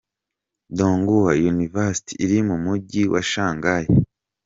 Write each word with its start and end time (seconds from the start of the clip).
Donghua 0.77 1.31
University 1.51 2.13
iri 2.23 2.39
mu 2.47 2.55
Mujyi 2.63 3.03
wa 3.13 3.21
Shanghai. 3.31 3.85